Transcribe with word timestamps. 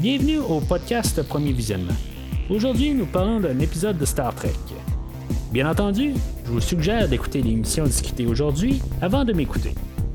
Bienvenue 0.00 0.38
au 0.38 0.60
podcast 0.60 1.22
Premier 1.24 1.52
Visionnement. 1.52 1.92
Aujourd'hui, 2.48 2.94
nous 2.94 3.04
parlons 3.04 3.38
d'un 3.38 3.58
épisode 3.58 3.98
de 3.98 4.06
Star 4.06 4.34
Trek. 4.34 4.54
Bien 5.52 5.70
entendu, 5.70 6.14
je 6.46 6.50
vous 6.50 6.60
suggère 6.62 7.06
d'écouter 7.06 7.42
l'émission 7.42 7.84
discutée 7.84 8.24
aujourd'hui 8.24 8.80
avant 9.02 9.26
de 9.26 9.34
m'écouter, 9.34 9.74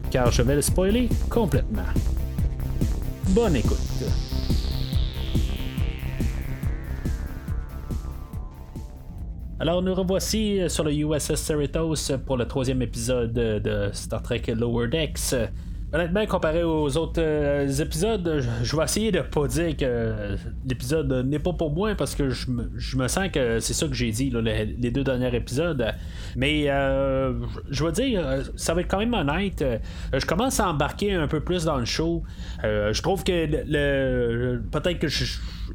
car 0.09 0.31
je 0.31 0.41
vais 0.41 0.55
le 0.55 0.63
spoiler 0.63 1.07
complètement. 1.29 1.83
Bonne 3.29 3.57
écoute. 3.57 3.77
Alors 9.59 9.83
nous 9.83 9.93
revoici 9.93 10.61
sur 10.67 10.83
le 10.83 10.93
USS 10.93 11.35
Cerritos 11.35 12.17
pour 12.25 12.37
le 12.37 12.47
troisième 12.47 12.81
épisode 12.81 13.33
de 13.33 13.91
Star 13.93 14.23
Trek 14.23 14.41
Lower 14.47 14.87
Decks. 14.87 15.35
Honnêtement, 15.95 16.25
comparé 16.25 16.61
aux 16.61 16.97
autres 16.97 17.21
euh, 17.21 17.65
épisodes, 17.69 18.43
je 18.61 18.75
vais 18.75 18.83
essayer 18.83 19.13
de 19.13 19.21
pas 19.21 19.47
dire 19.47 19.77
que 19.77 20.35
l'épisode 20.67 21.25
n'est 21.25 21.39
pas 21.39 21.53
pour 21.53 21.71
moi 21.71 21.95
parce 21.95 22.15
que 22.15 22.29
je 22.31 22.51
me, 22.51 23.07
sens 23.07 23.29
que 23.31 23.61
c'est 23.61 23.73
ça 23.73 23.87
que 23.87 23.93
j'ai 23.93 24.11
dit 24.11 24.29
les, 24.29 24.91
deux 24.91 25.05
derniers 25.05 25.33
épisodes. 25.33 25.93
Mais 26.35 26.65
euh, 26.67 27.39
je 27.69 27.85
vais 27.85 27.93
dire, 27.93 28.43
ça 28.57 28.73
va 28.73 28.81
être 28.81 28.89
quand 28.89 28.99
même 28.99 29.13
honnête. 29.13 29.63
Je 30.11 30.25
commence 30.25 30.59
à 30.59 30.67
embarquer 30.67 31.13
un 31.13 31.29
peu 31.29 31.39
plus 31.39 31.63
dans 31.63 31.77
le 31.77 31.85
show. 31.85 32.23
Euh, 32.65 32.91
je 32.91 33.01
trouve 33.01 33.23
que 33.23 33.45
peut-être 34.69 34.99
que 34.99 35.07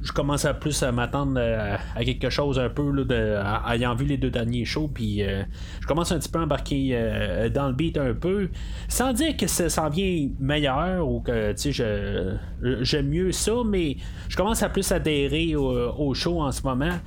je 0.02 0.12
commence 0.12 0.45
à 0.45 0.55
plus 0.55 0.83
à 0.83 0.92
m'attendre 0.92 1.34
euh, 1.37 1.77
à, 1.95 2.05
quelque 2.05 2.30
chose 2.30 2.59
un 2.59 2.69
peu 2.69 2.92
ayant 3.69 3.95
vu 3.95 4.06
les 4.06 4.16
deux 4.16 4.30
derniers 4.30 4.64
shows 4.64 4.89
puis 4.89 5.23
euh, 5.23 5.42
je 5.80 5.87
commence 5.87 6.12
un 6.12 6.19
petit 6.19 6.28
peu 6.28 6.39
à 6.39 6.42
embarquer 6.42 6.91
euh, 6.92 7.48
dans 7.48 7.69
le 7.69 7.75
beat 7.75 7.98
un 7.98 8.14
peu 8.14 8.48
sans 8.89 9.12
dire 9.12 9.37
que 9.37 9.47
ça 9.47 9.69
s'en 9.69 9.89
vient 9.89 10.09
meilleur 10.38 11.09
ou 11.09 11.20
que 11.20 11.52
tu 11.52 11.73
sais 11.73 12.38
j'aime 12.82 13.09
mieux 13.09 13.32
ça 13.32 13.52
mais 13.64 13.96
je 14.28 14.36
commence 14.36 14.62
à 14.62 14.69
plus 14.69 14.91
adhérer 14.92 15.56
au, 15.56 16.14
show 16.14 16.41
en 16.41 16.53
ce 16.53 16.62
moment. 16.62 16.98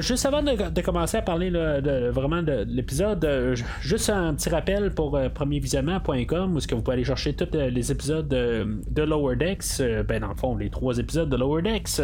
Juste 0.00 0.26
avant 0.26 0.42
de, 0.42 0.80
commencer 0.80 1.16
à 1.16 1.22
parler 1.22 1.50
de, 1.50 2.10
vraiment 2.10 2.42
de, 2.42 2.64
l'épisode 2.68 3.54
juste 3.80 4.10
un 4.10 4.34
petit 4.34 4.48
rappel 4.48 4.92
pour 4.94 5.18
premiervisionnement.com 5.34 6.54
où 6.54 6.58
est-ce 6.58 6.68
que 6.68 6.74
vous 6.74 6.82
pouvez 6.82 6.94
aller 6.94 7.04
chercher 7.04 7.34
tous 7.34 7.56
les 7.56 7.92
épisodes 7.92 8.28
de, 8.28 9.02
Lower 9.02 9.36
Decks 9.36 9.82
ben 10.08 10.20
dans 10.20 10.28
le 10.28 10.36
fond 10.36 10.56
les 10.56 10.70
trois 10.70 10.98
épisodes 10.98 11.28
de 11.28 11.36
Lower 11.36 11.62
Decks 11.62 12.00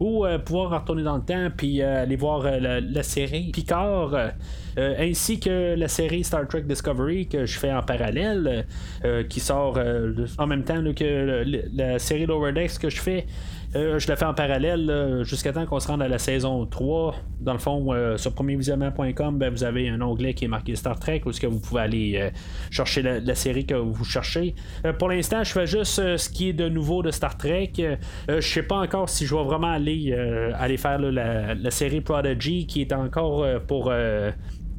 ou 0.00 0.24
euh, 0.24 0.38
pouvoir 0.38 0.80
retourner 0.80 1.02
dans 1.02 1.16
le 1.16 1.22
temps 1.22 1.48
puis 1.54 1.82
euh, 1.82 2.02
aller 2.02 2.16
voir 2.16 2.42
euh, 2.44 2.80
la, 2.80 3.02
série 3.02 3.50
Picard 3.52 4.32
ainsi 4.76 5.40
que 5.40 5.74
la 5.74 5.88
série 5.88 6.24
Star 6.24 6.46
Trek 6.48 6.62
Discovery 6.62 7.28
que 7.28 7.46
je 7.46 7.58
fais 7.58 7.72
en 7.72 7.82
parallèle 7.82 8.66
qui 9.28 9.40
sort 9.40 9.78
en 10.38 10.46
même 10.46 10.64
temps 10.64 10.82
que 10.94 11.44
la 11.74 11.98
série 11.98 12.26
Lower 12.26 12.52
Decks 12.52 12.78
que 12.78 12.90
je 12.90 13.00
fais 13.00 13.26
euh, 13.76 14.00
je 14.00 14.08
la 14.08 14.16
fais 14.16 14.24
en 14.24 14.34
parallèle 14.34 15.22
jusqu'à 15.22 15.52
temps 15.52 15.64
qu'on 15.64 15.78
se 15.78 15.86
rende 15.86 16.02
à 16.02 16.08
la 16.08 16.18
saison 16.18 16.66
3. 16.66 17.14
Dans 17.40 17.52
le 17.52 17.58
fond, 17.58 17.92
euh, 17.92 18.16
sur 18.16 18.34
premiervisionnement.com, 18.34 19.38
ben, 19.38 19.50
vous 19.50 19.62
avez 19.62 19.88
un 19.88 20.00
onglet 20.00 20.34
qui 20.34 20.46
est 20.46 20.48
marqué 20.48 20.74
Star 20.74 20.98
Trek 20.98 21.22
où 21.24 21.30
-ce 21.30 21.40
que 21.40 21.46
vous 21.46 21.60
pouvez 21.60 21.82
aller 21.82 22.16
euh, 22.16 22.30
chercher 22.70 23.02
la, 23.02 23.34
série 23.34 23.64
que 23.64 23.74
vous 23.74 24.04
cherchez. 24.04 24.54
pour 24.98 25.08
l'instant, 25.08 25.44
je 25.44 25.52
fais 25.52 25.66
juste 25.66 26.16
ce 26.16 26.28
qui 26.28 26.48
est 26.48 26.52
de 26.52 26.68
nouveau 26.68 27.02
de 27.02 27.10
Star 27.10 27.36
Trek. 27.38 27.72
je 28.28 28.40
sais 28.40 28.62
pas 28.64 28.78
encore 28.78 29.08
si 29.08 29.24
je 29.24 29.34
vais 29.34 29.44
vraiment 29.44 29.70
aller, 29.70 30.12
aller 30.58 30.76
faire 30.76 30.98
la, 30.98 31.70
série 31.70 32.00
Prodigy 32.00 32.66
qui 32.66 32.82
est 32.82 32.92
encore 32.92 33.46
pour 33.66 33.92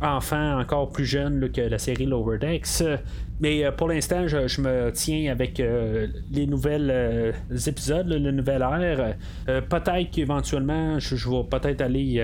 enfants 0.01 0.59
encore 0.59 0.89
plus 0.89 1.05
jeunes 1.05 1.51
que 1.51 1.61
la 1.61 1.77
série 1.77 2.05
Lower 2.05 2.37
Decks. 2.37 2.83
Mais 3.41 3.65
euh, 3.65 3.71
pour 3.71 3.87
l'instant, 3.87 4.27
je, 4.27 4.61
me 4.61 4.91
tiens 4.91 5.31
avec 5.31 5.59
euh, 5.59 6.07
les 6.31 6.45
nouvelles 6.45 6.91
euh, 6.91 7.31
épisodes, 7.65 8.07
le 8.07 8.31
nouvel 8.31 8.61
air. 8.61 9.15
peut-être 9.45 10.11
qu'éventuellement, 10.11 10.99
je, 10.99 11.15
vais 11.15 11.43
peut-être 11.49 11.81
aller 11.81 12.21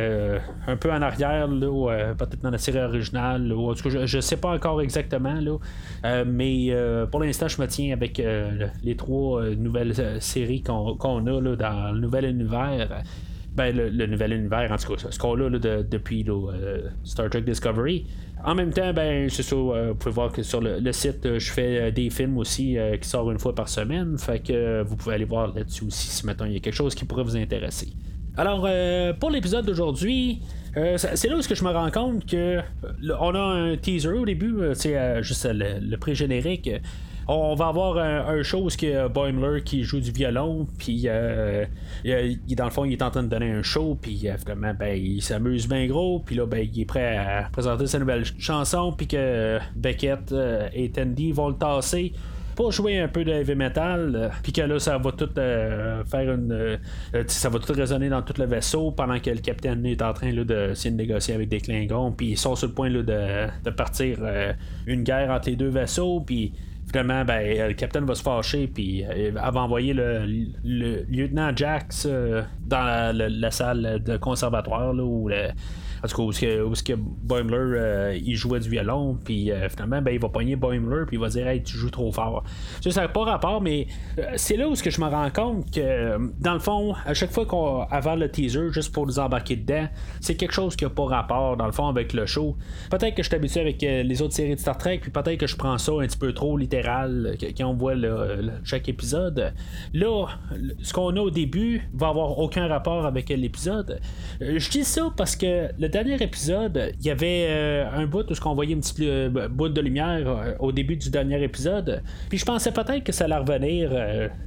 un 0.68 0.78
peu 0.78 0.92
en 0.92 1.02
arrière, 1.02 1.48
peut-être 1.48 2.42
dans 2.42 2.52
la 2.52 2.58
série 2.60 2.80
originale. 2.80 3.52
Ou, 3.52 3.72
en 3.72 3.76
je 3.76 4.18
ne 4.18 4.22
sais 4.22 4.38
pas 4.38 4.54
encore 4.54 4.82
exactement. 4.82 5.40
Mais 6.26 6.72
pour 7.10 7.20
l'instant, 7.22 7.48
je 7.48 7.62
me 7.62 7.68
tiens 7.68 7.94
avec 7.94 8.22
les 8.84 8.96
trois 8.96 9.44
nouvelles 9.56 10.22
séries 10.22 10.62
qu'on, 10.62 10.96
a 11.26 11.56
dans 11.56 11.92
le 11.92 12.00
nouvel 12.00 12.26
univers 12.26 13.04
ben, 13.58 13.76
le, 13.76 14.06
nouvel 14.06 14.34
univers, 14.34 14.72
en 14.72 14.78
tout 14.78 14.96
cas, 14.96 15.08
ce 15.10 15.18
qu'on 15.18 15.34
a 15.34 15.50
là, 15.50 15.60
depuis 15.82 16.24
Star 17.04 17.28
Trek 17.30 17.42
Discovery. 17.42 18.06
En 18.46 18.54
même 18.54 18.72
temps, 18.72 18.94
ben, 18.94 19.28
c'est 19.32 19.42
ça, 19.42 19.56
euh, 19.56 19.90
vous 19.90 19.96
pouvez 19.96 20.14
voir 20.14 20.32
que 20.32 20.44
sur 20.44 20.62
le, 20.62 20.92
site, 20.92 21.26
euh, 21.26 21.40
je 21.40 21.52
fais 21.52 21.82
euh, 21.82 21.92
des 21.92 22.12
films 22.12 22.38
aussi 22.38 22.78
qui 23.02 23.10
sortent 23.10 23.32
une 23.32 23.40
fois 23.40 23.56
par 23.56 23.68
semaine. 23.68 24.16
Fait 24.20 24.40
que 24.40 24.84
vous 24.84 24.96
pouvez 24.96 25.16
aller 25.16 25.26
voir 25.26 25.56
là-dessus 25.56 25.86
aussi 25.86 26.08
si 26.08 26.26
maintenant 26.26 26.46
il 26.46 26.54
y 26.54 26.58
a 26.58 26.60
quelque 26.60 26.76
chose 26.76 26.94
qui 26.94 27.04
pourrait 27.04 27.24
vous 27.24 27.36
intéresser. 27.36 27.88
Alors, 28.38 28.70
pour 29.20 29.32
l'épisode 29.32 29.66
d'aujourd'hui, 29.66 30.44
c'est 30.76 31.28
là 31.28 31.38
où 31.38 31.42
je 31.42 31.64
me 31.64 31.72
rends 31.72 31.90
compte 31.90 32.28
que 32.28 32.60
on 33.20 33.34
a 33.34 33.40
un 33.40 33.78
teaser 33.78 34.10
au 34.10 34.26
début, 34.26 34.60
c'est 34.76 35.24
juste 35.24 35.48
le 35.52 35.96
pré-générique 35.96 36.70
on 37.28 37.56
va 37.56 37.68
avoir 37.68 37.98
un, 37.98 38.42
show 38.44 38.60
où 38.60 38.70
il 38.82 38.90
y 38.90 38.94
a 38.94 39.10
Boimler 39.10 39.62
qui 39.64 39.84
joue 39.84 40.00
du 40.00 40.12
violon, 40.12 40.66
puis 40.78 41.04
euh, 41.06 41.66
dans 42.56 42.66
le 42.66 42.72
fond, 42.72 42.86
il 42.86 42.94
est 42.94 43.02
en 43.02 43.12
train 43.12 43.24
de 43.24 43.28
donner 43.28 43.52
un 43.52 43.64
show, 43.64 43.98
puis 44.02 44.28
vraiment, 44.46 44.74
ben, 44.74 44.98
il 44.98 45.22
s'amuse 45.22 45.68
bien 45.68 45.88
gros, 45.88 46.20
puis 46.20 46.36
là, 46.36 46.46
ben, 46.46 46.66
il 46.72 46.82
est 46.82 46.86
prêt 46.86 47.18
à 47.18 47.50
présenter 47.52 47.88
sa 47.88 48.00
nouvelle 48.00 48.24
chanson, 48.40 48.94
puis 48.94 49.08
que 49.08 49.60
Beckett 49.76 50.32
euh, 50.32 50.70
et 50.74 50.90
Tandy 50.90 51.34
vont 51.34 51.50
le 51.50 51.56
tasser 51.56 52.14
pour 52.56 52.72
jouer 52.72 52.98
un 52.98 53.08
peu 53.08 53.24
de 53.24 53.32
heavy 53.32 53.56
metal, 53.56 54.16
euh, 54.16 54.30
puis 54.42 54.54
que 54.54 54.62
là, 54.62 54.80
ça 54.80 54.98
va 54.98 55.12
tout 55.12 55.30
faire 55.36 56.34
une. 56.34 56.80
ça 57.28 57.50
va 57.50 57.60
tout 57.60 57.74
résonner 57.74 58.08
dans 58.08 58.22
tout 58.22 58.34
le 58.40 58.46
vaisseau 58.46 58.92
pendant 58.92 59.20
que 59.20 59.30
le 59.30 59.40
capitaine 59.40 59.86
est 59.86 60.02
en 60.02 60.14
train 60.14 60.32
là, 60.32 60.46
de 60.46 60.74
s'y 60.74 60.92
négocier 60.94 61.36
avec 61.36 61.50
des 61.50 61.60
Klingons, 61.60 62.14
puis 62.14 62.30
ils 62.30 62.38
sont 62.38 62.56
sur 62.56 62.70
le 62.70 62.74
point 62.74 62.90
là, 62.90 63.04
de, 63.04 63.52
de, 63.66 63.70
partir 63.70 64.20
une 64.86 65.04
guerre 65.04 65.30
entre 65.30 65.50
les 65.50 65.58
deux 65.58 65.70
vaisseaux, 65.70 66.22
puis 66.22 66.54
ben, 66.94 67.68
le 67.68 67.74
capitaine 67.74 68.06
va 68.06 68.16
se 68.16 68.24
fâcher, 68.24 68.68
puis 68.68 69.04
euh, 69.04 69.32
elle 69.36 69.54
va 69.54 69.62
envoyer 69.62 69.94
le, 69.94 70.26
lieutenant 70.64 71.52
Jax 71.56 72.08
euh, 72.10 72.44
dans 72.66 73.16
la, 73.16 73.52
salle 73.52 74.02
de 74.04 74.18
conservatoire, 74.18 74.94
où 74.96 75.28
le, 75.28 75.50
en 76.04 76.08
tout 76.08 76.16
cas, 76.18 76.24
où, 76.64 76.74
que 76.74 76.94
Boimler 76.94 77.58
euh, 77.58 78.20
il 78.24 78.36
jouait 78.36 78.60
du 78.60 78.70
violon, 78.70 79.18
puis 79.24 79.52
euh, 79.52 79.70
finalement, 79.70 80.02
ben, 80.02 80.12
il 80.12 80.20
va 80.20 80.30
pogner 80.30 80.56
Boimler, 80.56 81.06
puis 81.08 81.18
il 81.18 81.20
va 81.20 81.30
dire 81.30 81.48
Hey, 81.48 81.64
tu 81.64 81.78
joues 81.78 81.90
trop 81.90 82.12
fort. 82.12 82.44
Ça, 82.82 83.02
n'a 83.02 83.08
pas 83.08 83.24
rapport, 83.24 83.62
mais 83.62 83.88
euh, 84.20 84.24
c'est 84.36 84.58
là 84.58 84.68
où 84.68 84.74
que 84.74 84.92
je 84.92 85.02
me 85.02 85.08
rends 85.08 85.30
compte 85.32 85.72
que, 85.72 86.18
dans 86.40 86.54
le 86.54 86.60
fond, 86.60 86.94
à 87.06 87.14
chaque 87.14 87.32
fois 87.32 87.46
qu'on 87.46 87.82
avant 87.90 88.16
le 88.16 88.30
teaser, 88.30 88.72
juste 88.72 88.94
pour 88.94 89.08
nous 89.08 89.18
embarquer 89.18 89.56
dedans, 89.56 89.88
c'est 90.22 90.36
quelque 90.36 90.54
chose 90.54 90.76
qui 90.76 90.84
n'a 90.84 90.90
pas 90.90 91.06
rapport, 91.06 91.58
dans 91.58 91.66
le 91.66 91.72
fond, 91.72 91.88
avec 91.88 92.14
le 92.14 92.26
show. 92.26 92.56
Peut-être 92.92 93.16
que 93.16 93.24
je 93.24 93.28
suis 93.28 93.36
habitué 93.36 93.62
avec 93.62 93.82
les 93.82 94.22
autres 94.22 94.34
séries 94.34 94.56
de 94.56 94.60
Star 94.60 94.78
Trek, 94.78 95.00
puis 95.00 95.12
peut-être 95.12 95.40
que 95.40 95.48
je 95.48 95.56
prends 95.56 95.78
ça 95.78 95.94
un 95.94 96.06
petit 96.06 96.18
peu 96.18 96.34
trop 96.34 96.58
littéral 96.58 97.36
quand 97.58 97.66
on 97.66 97.74
voit 97.74 97.96
chaque 98.64 98.88
épisode. 98.88 99.54
Là, 99.94 100.28
ce 100.82 100.94
qu'on 100.94 101.16
a 101.16 101.20
au 101.20 101.32
début 101.32 101.90
va 101.94 102.10
avoir 102.10 102.38
aucun 102.38 102.68
rapport 102.68 103.06
avec 103.06 103.30
l'épisode. 103.30 104.00
Je 104.40 104.70
dis 104.70 104.84
ça 104.84 105.12
parce 105.16 105.36
que 105.36 105.70
le 105.78 105.90
dernier 106.04 106.22
épisode, 106.22 106.94
il 107.00 107.08
y 107.08 107.10
avait 107.10 107.48
euh, 107.50 107.90
un 107.92 108.06
bout 108.06 108.30
où 108.30 108.48
on 108.48 108.54
voyait 108.54 108.74
une 108.74 108.82
petite 108.82 109.00
euh, 109.00 109.48
bout 109.48 109.70
de 109.70 109.82
lumière 109.82 110.28
euh, 110.28 110.54
au 110.60 110.72
début 110.72 110.96
du 110.96 111.10
dernier 111.10 111.42
épisode. 111.42 112.04
Puis 112.30 112.38
je 112.38 112.46
pensais 112.46 112.72
peut-être 112.72 113.04
que 113.04 113.12
ça 113.12 113.26
allait 113.26 113.38
revenir 113.38 113.90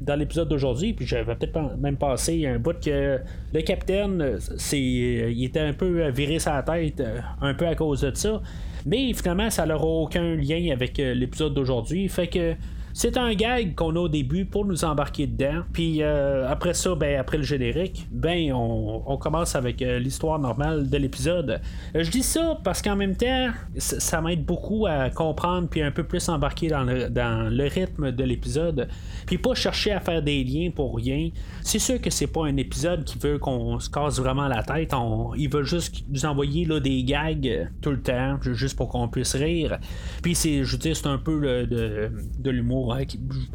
dans 0.00 0.14
l'épisode 0.14 0.48
d'aujourd'hui. 0.48 0.92
Puis 0.92 1.06
j'avais 1.06 1.34
peut-être 1.34 1.76
même 1.76 1.96
passé 1.96 2.46
un 2.46 2.58
bout 2.60 2.78
que 2.80 3.18
le 3.52 3.62
capitaine, 3.62 4.38
c'est, 4.58 4.80
il 4.80 5.44
était 5.44 5.60
un 5.60 5.72
peu 5.72 6.08
viré 6.10 6.38
sa 6.38 6.62
tête, 6.62 7.02
un 7.40 7.54
peu 7.54 7.66
à 7.66 7.74
cause 7.74 8.02
de 8.02 8.14
ça. 8.14 8.40
Mais 8.86 9.12
finalement, 9.12 9.50
ça 9.50 9.66
n'aura 9.66 9.86
aucun 9.86 10.36
lien 10.36 10.70
avec 10.72 10.98
l'épisode 10.98 11.54
d'aujourd'hui. 11.54 12.08
Fait 12.08 12.28
que 12.28 12.54
c'est 12.92 13.16
un 13.16 13.32
gag 13.34 13.74
qu'on 13.74 13.94
a 13.96 14.00
au 14.00 14.08
début 14.08 14.44
pour 14.44 14.64
nous 14.64 14.84
embarquer 14.84 15.26
dedans. 15.26 15.62
Puis 15.72 16.02
euh, 16.02 16.48
après 16.48 16.74
ça, 16.74 16.94
ben, 16.94 17.18
après 17.18 17.36
le 17.36 17.42
générique, 17.42 18.06
ben, 18.10 18.53
on, 18.53 19.16
commence 19.16 19.54
avec 19.54 19.82
euh, 19.82 19.98
l'histoire 19.98 20.38
normale 20.38 20.88
de 20.88 20.97
l'épisode. 20.97 21.60
Euh, 21.94 22.03
je 22.03 22.10
dis 22.10 22.22
ça 22.22 22.59
parce 22.65 22.80
qu'en 22.80 22.97
même 22.97 23.16
temps, 23.16 23.50
ça, 23.76 24.20
m'aide 24.20 24.44
beaucoup 24.44 24.86
à 24.86 25.10
comprendre 25.10 25.68
puis 25.68 25.82
un 25.82 25.91
peu 25.91 26.04
plus 26.04 26.28
embarquer 26.28 26.68
dans 26.68 26.84
le, 26.84 27.68
rythme 27.68 28.12
de 28.12 28.24
l'épisode. 28.24 28.88
Puis 29.26 29.38
pas 29.38 29.54
chercher 29.54 29.92
à 29.92 30.00
faire 30.00 30.22
des 30.22 30.42
liens 30.42 30.70
pour 30.70 30.97
rien. 30.97 31.30
C'est 31.62 31.78
sûr 31.78 32.00
que 32.00 32.10
c'est 32.10 32.26
pas 32.26 32.47
un 32.47 32.56
épisode 32.56 33.04
qui 33.04 33.18
veut 33.18 33.38
qu'on 33.38 33.78
se 33.78 33.91
casse 33.91 34.18
vraiment 34.18 34.48
la 34.48 34.62
tête. 34.62 34.92
il 35.36 35.48
veut 35.48 35.62
juste 35.62 36.03
nous 36.09 36.24
envoyer 36.24 36.65
là, 36.65 36.80
des 36.80 37.04
gags 37.04 37.68
tout 37.80 37.91
le 37.91 38.00
temps, 38.00 38.38
juste 38.42 38.76
pour 38.76 38.88
qu'on 38.88 39.09
puisse 39.09 39.34
rire. 39.34 39.78
Puis 40.22 40.34
c'est, 40.34 40.65
je 40.65 40.72
veux 40.72 40.78
dire, 40.78 40.97
c'est 40.97 41.06
un 41.06 41.18
peu 41.18 41.66
de, 41.66 42.10
de 42.38 42.50
l'humour 42.50 42.79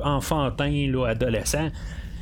enfantin, 0.03 0.87
là, 0.91 1.07
adolescent. 1.07 1.69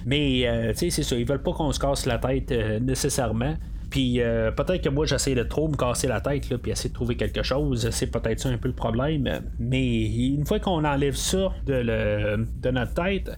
Mais, 0.05 0.47
euh, 0.47 0.71
tu 0.71 0.79
sais, 0.79 0.89
c'est 0.89 1.03
ça, 1.03 1.15
ils 1.15 1.25
veulent 1.25 1.41
pas 1.41 1.53
qu'on 1.53 1.71
se 1.71 1.79
casse 1.79 2.05
la 2.05 2.17
tête 2.17 2.51
euh, 2.51 2.79
nécessairement. 2.79 3.55
Puis 3.93 4.19
peut-être 4.57 4.81
que 4.81 4.89
moi 4.89 5.05
j'essaie 5.05 5.35
de 5.35 5.43
trop 5.43 5.67
me 5.67 5.75
casser 5.75 6.07
la 6.07 6.19
tête, 6.19 6.49
là, 6.49 6.57
puis 6.57 6.71
essayer 6.71 6.89
de 6.89 6.95
trouver 6.95 7.15
quelque 7.15 7.43
chose. 7.43 7.87
C'est 7.91 8.07
peut-être 8.07 8.39
ça 8.39 8.49
un 8.49 8.57
peu 8.57 8.67
le 8.67 8.73
problème. 8.73 9.29
Mais 9.59 10.05
une 10.05 10.47
fois 10.47 10.57
qu'on 10.57 10.83
enlève 10.83 11.13
ça 11.13 11.53
de, 11.67 12.71
notre 12.71 12.93
tête, 12.95 13.29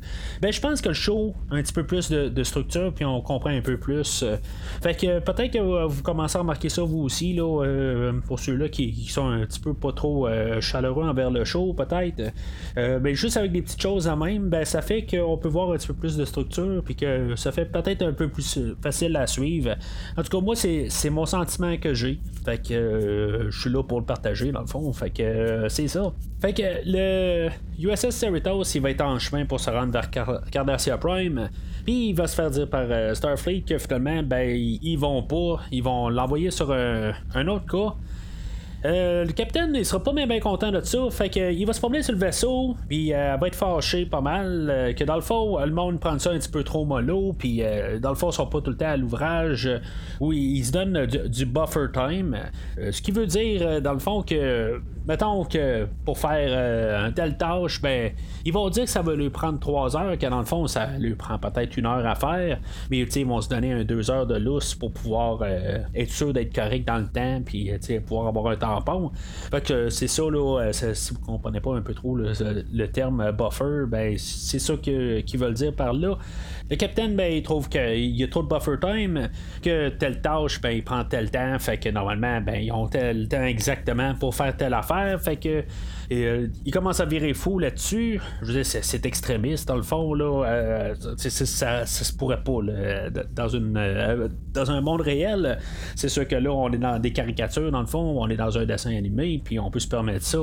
ben 0.41 0.53
je 0.53 0.61
pense 0.61 0.79
que 0.79 0.87
le 0.87 0.93
show 0.93 1.33
a 1.51 1.55
un 1.55 1.61
petit 1.61 1.73
peu 1.73 1.85
plus 1.85 2.09
de, 2.09 2.43
structure, 2.43 2.93
puis 2.93 3.03
on 3.03 3.19
comprend 3.19 3.49
un 3.49 3.59
peu 3.59 3.75
plus. 3.75 4.23
Fait 4.81 4.95
que 4.95 5.19
peut-être 5.19 5.51
que 5.51 5.85
vous 5.87 6.03
commencez 6.03 6.37
à 6.37 6.39
remarquer 6.39 6.69
ça 6.69 6.83
vous 6.83 6.99
aussi, 6.99 7.33
là, 7.33 8.13
pour 8.25 8.39
ceux-là 8.39 8.69
qui, 8.69 8.93
sont 9.09 9.27
un 9.27 9.45
petit 9.45 9.59
peu 9.59 9.73
pas 9.73 9.91
trop 9.91 10.29
chaleureux 10.61 11.03
envers 11.03 11.31
le 11.31 11.43
show, 11.43 11.73
peut-être. 11.73 12.31
ben 12.77 13.13
juste 13.13 13.35
avec 13.35 13.51
des 13.51 13.61
petites 13.61 13.81
choses 13.81 14.07
à 14.07 14.15
même, 14.15 14.47
ben 14.47 14.63
ça 14.63 14.81
fait 14.81 15.05
qu'on 15.05 15.37
peut 15.37 15.49
voir 15.49 15.73
un 15.73 15.75
petit 15.75 15.87
peu 15.87 15.95
plus 15.95 16.15
de 16.15 16.23
structure, 16.23 16.81
puis 16.85 16.95
que 16.95 17.35
ça 17.35 17.51
fait 17.51 17.65
peut-être 17.65 18.03
un 18.03 18.13
peu 18.13 18.29
plus 18.29 18.57
facile 18.81 19.17
à 19.17 19.27
suivre. 19.27 19.75
En 20.15 20.23
tout 20.23 20.29
cas, 20.29 20.44
moi, 20.45 20.55
c'est 20.55 21.09
mon 21.09 21.25
sentiment 21.25 21.75
que 21.77 21.93
j'ai. 21.95 22.19
Fait 22.45 22.61
que 22.61 22.73
euh, 22.75 23.49
je 23.49 23.61
suis 23.61 23.69
là 23.71 23.81
pour 23.81 23.99
le 23.99 24.05
partager, 24.05 24.51
dans 24.51 24.61
le 24.61 24.67
fond. 24.67 24.93
Fait 24.93 25.09
que 25.09 25.23
euh, 25.23 25.69
c'est 25.69 25.87
ça. 25.87 26.13
Fait 26.39 26.53
que 26.53 26.61
le 26.85 27.49
USS 27.79 28.11
Cerritos, 28.11 28.63
il 28.75 28.81
va 28.81 28.91
être 28.91 29.01
en 29.01 29.17
chemin 29.17 29.45
pour 29.45 29.59
se 29.59 29.71
rendre 29.71 29.91
vers 29.91 30.11
Cardassia 30.51 30.99
Prime. 30.99 31.49
Puis 31.83 32.09
il 32.09 32.13
va 32.13 32.27
se 32.27 32.35
faire 32.35 32.51
dire 32.51 32.69
par 32.69 32.85
euh, 32.87 33.15
Starfleet 33.15 33.61
que 33.61 33.79
finalement, 33.79 34.21
ben, 34.21 34.47
ils 34.55 34.97
vont 34.97 35.23
pas. 35.23 35.63
Ils 35.71 35.81
vont 35.81 36.09
l'envoyer 36.09 36.51
sur 36.51 36.71
un 36.71 37.47
autre 37.47 37.65
cas. 37.65 37.95
Euh, 38.85 39.25
le 39.25 39.31
capitaine, 39.31 39.71
il 39.73 39.85
sera 39.85 40.01
pas 40.01 40.13
bien, 40.13 40.39
content 40.39 40.71
de 40.71 40.81
ça. 40.81 40.99
Fait 41.09 41.29
que, 41.29 41.51
il 41.51 41.65
va 41.65 41.73
se 41.73 41.79
promener 41.79 42.03
sur 42.03 42.13
le 42.13 42.19
vaisseau, 42.19 42.75
puis 42.87 43.13
euh, 43.13 43.33
elle 43.33 43.39
va 43.39 43.47
être 43.47 43.55
fâché 43.55 44.05
pas 44.05 44.21
mal. 44.21 44.69
Euh, 44.69 44.93
que 44.93 45.03
dans 45.03 45.15
le 45.15 45.21
fond, 45.21 45.59
le 45.59 45.71
monde 45.71 45.99
prend 45.99 46.17
ça 46.19 46.31
un 46.31 46.37
petit 46.37 46.49
peu 46.49 46.63
trop 46.63 46.85
mollo, 46.85 47.33
puis 47.33 47.63
dans 47.99 48.09
le 48.09 48.15
fond, 48.15 48.29
ils 48.29 48.33
sont 48.33 48.47
pas 48.47 48.61
tout 48.61 48.71
le 48.71 48.77
temps 48.77 48.89
à 48.89 48.97
l'ouvrage 48.97 49.69
où 50.19 50.31
ils, 50.31 50.63
se 50.63 50.71
donnent 50.71 51.05
du, 51.05 51.45
buffer 51.45 51.87
time. 51.93 52.37
ce 52.77 53.01
qui 53.01 53.11
veut 53.11 53.25
dire, 53.25 53.81
dans 53.81 53.93
le 53.93 53.99
fond, 53.99 54.21
que 54.21 54.79
mettons 55.07 55.43
que 55.43 55.87
pour 56.05 56.17
faire 56.17 57.03
un 57.03 57.11
tel 57.11 57.37
tâche, 57.37 57.81
ben, 57.81 58.11
ils 58.45 58.53
vont 58.53 58.69
dire 58.69 58.85
que 58.85 58.89
ça 58.89 59.01
va 59.01 59.15
lui 59.15 59.29
prendre 59.29 59.59
3 59.59 59.97
heures, 59.97 60.17
que 60.17 60.25
dans 60.27 60.39
le 60.39 60.45
fond, 60.45 60.67
ça 60.67 60.87
lui 60.97 61.15
prend 61.15 61.37
peut-être 61.37 61.77
une 61.77 61.85
heure 61.85 62.05
à 62.05 62.15
faire, 62.15 62.59
mais 62.89 62.99
ils 62.99 63.25
vont 63.25 63.41
se 63.41 63.49
donner 63.49 63.73
un 63.73 63.83
2 63.83 64.11
heures 64.11 64.27
de 64.27 64.35
lousse 64.35 64.75
pour 64.75 64.91
pouvoir 64.91 65.43
être 65.43 66.11
sûr 66.11 66.33
d'être 66.33 66.53
correct 66.53 66.87
dans 66.87 66.97
le 66.97 67.07
temps, 67.07 67.41
puis 67.45 67.71
pouvoir 68.05 68.27
avoir 68.27 68.47
un 68.47 68.55
temps 68.55 68.75
fait 69.51 69.61
que 69.61 69.89
c'est 69.89 70.07
ça, 70.07 70.23
là, 70.23 70.59
euh, 70.61 70.71
si 70.71 71.13
vous 71.13 71.19
comprenez 71.19 71.59
pas 71.59 71.75
un 71.75 71.81
peu 71.81 71.93
trop 71.93 72.15
le, 72.15 72.87
terme 72.87 73.31
buffer, 73.31 73.85
ben 73.87 74.17
c'est 74.17 74.59
ça 74.59 74.75
qu'ils 74.77 75.39
veulent 75.39 75.53
dire 75.53 75.73
par 75.73 75.93
là. 75.93 76.17
Le 76.69 76.75
capitaine, 76.75 77.15
ben, 77.15 77.31
il 77.31 77.43
trouve 77.43 77.69
qu'il 77.69 78.15
y 78.15 78.23
a 78.23 78.27
trop 78.27 78.43
de 78.43 78.47
buffer 78.47 78.79
time, 78.79 79.29
que 79.61 79.89
telle 79.89 80.21
tâche, 80.21 80.61
ben, 80.61 80.71
il 80.71 80.83
prend 80.83 81.03
tel 81.03 81.29
temps, 81.31 81.57
fait 81.59 81.77
que 81.77 81.89
normalement, 81.89 82.41
ben, 82.41 82.55
ils 82.55 82.71
ont 82.71 82.87
tel 82.87 83.27
temps 83.27 83.43
exactement 83.43 84.15
pour 84.15 84.33
faire 84.35 84.55
telle 84.55 84.73
affaire, 84.73 84.94
fait 85.19 85.37
que 85.37 85.63
euh, 86.11 86.47
il 86.65 86.71
commence 86.71 86.99
à 86.99 87.05
virer 87.05 87.33
fou 87.33 87.59
là-dessus. 87.59 88.21
Je 88.41 88.47
veux 88.47 88.53
dire, 88.53 88.65
c'est, 88.65 89.05
extrémiste 89.05 89.67
dans 89.67 89.75
le 89.75 89.83
fond, 89.83 90.13
là. 90.13 90.45
Euh, 90.45 90.95
ça, 91.17 91.85
se 91.85 92.13
pourrait 92.13 92.43
pas, 92.43 92.59
dans, 93.33 93.47
une, 93.47 94.29
dans 94.53 94.71
un 94.71 94.81
monde 94.81 95.01
réel. 95.01 95.57
C'est 95.95 96.09
sûr 96.09 96.27
que 96.27 96.35
là, 96.35 96.51
on 96.51 96.71
est 96.71 96.77
dans 96.77 96.99
des 96.99 97.11
caricatures, 97.11 97.71
dans 97.71 97.81
le 97.81 97.87
fond, 97.87 98.21
on 98.21 98.29
est 98.29 98.37
dans 98.37 98.57
un 98.57 98.65
dessin 98.65 98.95
animé, 98.95 99.41
puis 99.43 99.59
on 99.59 99.69
peut 99.69 99.79
se 99.79 99.87
permettre 99.87 100.25
ça. 100.25 100.39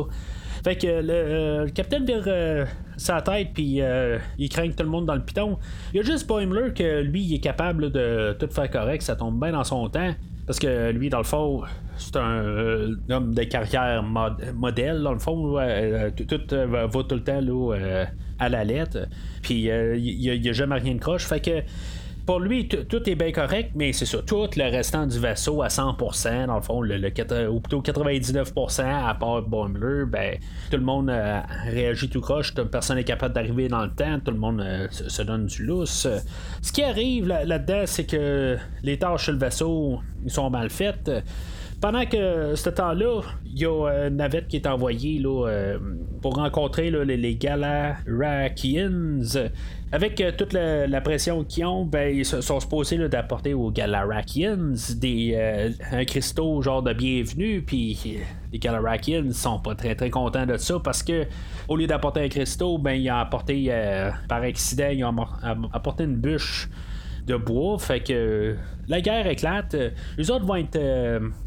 Fait 0.62 0.76
que 0.76 0.86
le, 0.86 1.12
euh, 1.12 1.68
capitaine 1.68 2.04
vire 2.04 2.22
euh, 2.26 2.64
sa 2.96 3.20
tête, 3.20 3.48
puis 3.52 3.80
euh, 3.80 4.18
il 4.38 4.48
craint 4.48 4.70
tout 4.70 4.84
le 4.84 4.88
monde 4.88 5.06
dans 5.06 5.14
le 5.14 5.22
piton. 5.22 5.58
Il 5.92 5.96
y 5.96 6.00
a 6.00 6.02
juste 6.04 6.28
Boimler 6.28 6.72
que 6.72 7.00
lui, 7.00 7.22
il 7.22 7.34
est 7.34 7.40
capable 7.40 7.90
de 7.90 8.36
tout 8.38 8.48
faire 8.48 8.70
correct, 8.70 9.02
ça 9.02 9.16
tombe 9.16 9.40
bien 9.40 9.52
dans 9.52 9.64
son 9.64 9.88
temps. 9.88 10.14
Parce 10.46 10.58
que 10.58 10.90
lui, 10.90 11.08
dans 11.08 11.18
le 11.18 11.24
fond, 11.24 11.62
c'est 11.96 12.16
un, 12.16 12.96
homme 13.10 13.34
de 13.34 13.44
carrière 13.44 14.02
modèle, 14.02 15.02
dans 15.02 15.12
le 15.12 15.18
fond. 15.18 15.56
tout, 16.16 16.56
va 16.68 16.88
tout 16.88 17.14
le 17.14 17.22
temps 17.22 18.10
à 18.38 18.48
la 18.48 18.64
lettre. 18.64 19.06
Puis 19.42 19.68
il 19.68 20.40
n'y 20.40 20.48
a, 20.48 20.52
jamais 20.52 20.76
rien 20.76 20.94
de 20.94 21.00
croche. 21.00 21.24
Fait 21.26 21.40
que 21.40 21.62
pour 22.26 22.38
lui, 22.38 22.68
tout 22.68 23.08
est 23.08 23.14
bien 23.14 23.32
correct, 23.32 23.72
mais 23.74 23.92
c'est 23.92 24.06
ça. 24.06 24.18
Tout 24.22 24.48
le 24.56 24.70
restant 24.70 25.06
du 25.06 25.18
vaisseau 25.18 25.62
à 25.62 25.68
100%, 25.68 26.46
dans 26.46 26.54
le 26.54 26.60
fond, 26.60 26.80
le, 26.80 27.48
ou 27.48 27.60
plutôt 27.60 27.82
99%, 27.82 28.84
à 28.84 29.14
part 29.14 29.42
Boimler, 29.42 30.04
ben, 30.06 30.38
tout 30.70 30.76
le 30.76 30.84
monde 30.84 31.10
euh, 31.10 31.40
réagit 31.64 32.08
tout 32.08 32.20
croche. 32.20 32.54
Personne 32.54 32.96
n'est 32.96 33.04
capable 33.04 33.34
d'arriver 33.34 33.68
dans 33.68 33.82
le 33.82 33.90
temps. 33.90 34.20
Tout 34.24 34.30
le 34.30 34.38
monde 34.38 34.60
euh, 34.60 34.86
se, 34.90 35.22
donne 35.22 35.46
du 35.46 35.64
lousse. 35.64 36.06
Ce 36.60 36.72
qui 36.72 36.82
arrive 36.82 37.26
là-dedans, 37.26 37.82
c'est 37.86 38.06
que 38.06 38.56
les 38.82 38.98
tâches 38.98 39.24
sur 39.24 39.32
le 39.32 39.38
vaisseau 39.38 40.00
sont 40.28 40.50
mal 40.50 40.70
faites. 40.70 41.10
Pendant 41.80 42.06
que 42.06 42.54
ce 42.54 42.70
temps-là, 42.70 43.22
il 43.44 43.58
y 43.58 43.66
a 43.66 44.06
une 44.06 44.16
navette 44.16 44.46
qui 44.46 44.54
est 44.54 44.68
envoyée 44.68 45.18
là, 45.18 45.74
pour 46.20 46.36
rencontrer 46.36 46.92
les, 46.92 47.16
les 47.16 47.34
Galarakians. 47.34 49.24
Avec 49.94 50.18
euh, 50.22 50.32
toute 50.36 50.54
la, 50.54 51.00
pression 51.02 51.44
qu'ils 51.44 51.66
ont, 51.66 51.84
ben, 51.84 52.16
ils 52.16 52.24
sont 52.24 52.60
supposés 52.60 52.96
d'apporter 53.10 53.52
aux 53.52 53.70
Galarakians 53.70 54.72
des, 54.96 55.34
euh, 55.36 55.68
un 55.90 56.06
cristaux 56.06 56.62
genre 56.62 56.82
de 56.82 56.94
bienvenue. 56.94 57.60
Puis 57.60 58.18
les 58.50 58.58
Galarakians 58.58 59.30
sont 59.32 59.58
pas 59.58 59.74
très 59.74 59.94
très 59.94 60.08
contents 60.08 60.46
de 60.46 60.56
ça 60.56 60.80
parce 60.82 61.02
que 61.02 61.26
au 61.68 61.76
lieu 61.76 61.86
d'apporter 61.86 62.20
un 62.20 62.28
cristaux, 62.30 62.78
ben, 62.78 62.92
ils 62.92 63.10
ont 63.10 63.16
apporté 63.16 63.66
euh, 63.68 64.10
par 64.30 64.40
accident, 64.40 64.88
ils 64.90 65.04
ont 65.04 65.14
apporté 65.74 66.04
une 66.04 66.16
bûche 66.16 66.70
de 67.26 67.36
bois. 67.36 67.78
Fait 67.78 68.00
que 68.00 68.56
la 68.88 69.02
guerre 69.02 69.26
éclate. 69.26 69.76
Les 70.16 70.30
autres 70.30 70.46
vont 70.46 70.56
être 70.56 70.80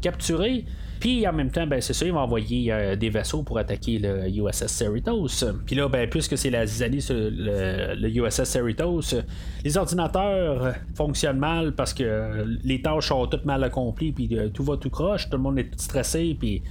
capturés. 0.00 0.64
Puis 1.00 1.26
en 1.26 1.32
même 1.32 1.50
temps, 1.50 1.66
ben, 1.66 1.80
c'est 1.80 1.92
ça, 1.92 2.06
ils 2.06 2.12
vont 2.12 2.20
envoyer 2.20 2.72
euh, 2.72 2.96
des 2.96 3.10
vaisseaux 3.10 3.42
pour 3.42 3.58
attaquer 3.58 3.98
le 3.98 4.28
USS 4.28 4.66
Cerritos. 4.66 5.44
Puis 5.66 5.76
là, 5.76 5.88
ben, 5.88 6.08
puisque 6.08 6.36
c'est 6.38 6.50
la 6.50 6.66
zizanie 6.66 7.00
sur 7.00 7.14
le, 7.16 8.08
USS 8.08 8.44
Cerritos, 8.44 9.14
les 9.64 9.76
ordinateurs 9.76 10.74
fonctionnent 10.94 11.38
mal 11.38 11.74
parce 11.74 11.92
que 11.92 12.44
les 12.64 12.80
tâches 12.80 13.08
sont 13.08 13.26
toutes 13.26 13.44
mal 13.44 13.62
accomplies, 13.64 14.12
puis 14.12 14.28
euh, 14.32 14.48
tout 14.48 14.64
va 14.64 14.76
tout 14.76 14.90
croche, 14.90 15.28
tout 15.28 15.36
le 15.36 15.42
monde 15.42 15.58
est 15.58 15.80
stressé, 15.80 16.36
puis 16.38 16.62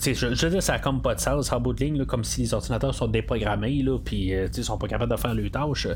je, 0.00 0.12
je 0.14 0.46
veux 0.46 0.50
dire, 0.50 0.62
ça 0.62 0.74
n'a 0.74 0.78
comme 0.78 1.02
pas 1.02 1.14
de 1.14 1.20
sens 1.20 1.52
en 1.52 1.60
bout 1.60 1.72
de 1.74 1.84
ligne, 1.84 2.04
comme 2.04 2.24
si 2.24 2.42
les 2.42 2.54
ordinateurs 2.54 2.94
sont 2.94 3.08
déprogrammés, 3.08 3.82
là, 3.82 3.98
puis 3.98 4.34
euh, 4.34 4.48
ils 4.56 4.64
sont 4.64 4.78
pas 4.78 4.88
capables 4.88 5.12
de 5.12 5.16
faire 5.16 5.34
leurs 5.34 5.50
tâches. 5.50 5.88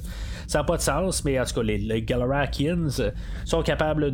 Ça 0.46 0.58
n'a 0.58 0.64
pas 0.64 0.76
de 0.76 0.82
sens, 0.82 1.24
mais 1.24 1.40
en 1.40 1.44
tout 1.44 1.54
cas, 1.54 1.62
les, 1.62 1.78
les 1.78 2.06
sont 3.44 3.62
capables 3.62 4.12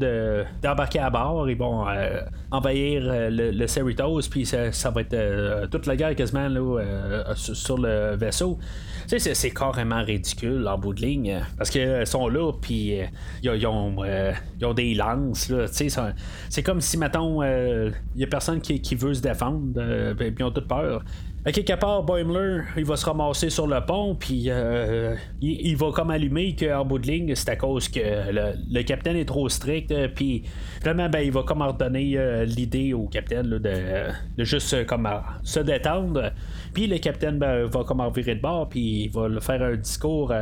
d'embarquer 0.62 1.00
à 1.00 1.10
bord, 1.10 1.48
ils 1.50 1.56
vont 1.56 1.88
euh, 1.88 2.20
envahir 2.50 3.02
euh, 3.04 3.30
le, 3.30 3.66
Cerritos, 3.66 4.28
puis 4.30 4.46
ça, 4.46 4.90
va 4.90 5.00
être 5.00 5.68
toute 5.70 5.86
la 5.86 5.96
guerre 5.96 6.14
quasiment 6.14 6.48
là, 6.48 7.34
sur 7.34 7.78
le 7.78 8.16
vaisseau. 8.16 8.58
Sais, 9.06 9.18
c'est 9.18 9.50
carrément 9.50 10.02
ridicule 10.02 10.66
en 10.68 10.78
bout 10.78 10.94
de 10.94 11.00
ligne. 11.00 11.40
Parce 11.56 11.70
qu'ils 11.70 12.06
sont 12.06 12.28
là, 12.28 12.52
puis 12.60 12.98
ils, 13.42 13.66
ont, 13.66 14.74
des 14.74 14.94
lances. 14.94 15.48
Là, 15.48 15.66
c'est 15.68 16.62
comme 16.62 16.80
si, 16.80 16.98
mettons, 16.98 17.42
il 17.42 17.92
y 18.16 18.24
a 18.24 18.26
personne 18.26 18.60
qui, 18.60 18.80
qui 18.80 18.94
veut 18.94 19.14
se 19.14 19.22
défendre. 19.22 19.71
Euh, 19.76 20.14
ben, 20.14 20.34
ils 20.36 20.44
ont 20.44 20.50
toute 20.50 20.68
peur. 20.68 21.02
Quelque 21.44 21.72
part, 21.72 22.04
Boimler, 22.04 22.60
il 22.76 22.84
va 22.84 22.94
se 22.94 23.04
ramasser 23.04 23.50
sur 23.50 23.66
le 23.66 23.84
pont, 23.84 24.14
puis 24.14 24.44
euh, 24.46 25.16
il, 25.40 25.76
va 25.76 25.90
comme 25.90 26.10
allumer 26.10 26.54
qu'en 26.54 26.84
bout 26.84 27.00
de 27.00 27.08
ligne, 27.08 27.34
c'est 27.34 27.48
à 27.48 27.56
cause 27.56 27.88
que 27.88 27.98
le, 28.00 28.82
capitaine 28.84 29.16
est 29.16 29.24
trop 29.24 29.48
strict, 29.48 29.90
euh, 29.90 30.06
puis 30.06 30.44
vraiment, 30.82 31.08
ben, 31.08 31.18
il 31.18 31.32
va 31.32 31.42
comme 31.42 31.60
ordonner 31.62 32.16
l'idée 32.46 32.92
au 32.92 33.08
capitaine 33.08 33.58
de, 33.58 34.44
juste 34.44 34.86
comme 34.86 35.08
se 35.42 35.58
détendre. 35.58 36.30
Puis 36.72 36.86
le 36.86 36.98
capitaine 36.98 37.40
ben, 37.40 37.64
va 37.64 37.82
comme 37.82 38.08
virer 38.14 38.36
de 38.36 38.40
bord, 38.40 38.68
puis 38.68 39.06
il 39.06 39.10
va 39.10 39.28
faire 39.40 39.62
un 39.62 39.74
discours 39.74 40.32